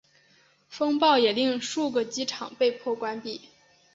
[0.67, 3.39] 风暴也令数个机场被迫关闭。